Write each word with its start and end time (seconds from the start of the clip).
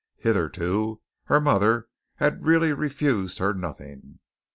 Hitherto, 0.17 0.99
her 1.25 1.39
mother 1.39 1.87
had 2.15 2.43
really 2.43 2.73
refused 2.73 3.37
her 3.37 3.53
nothing. 3.53 4.17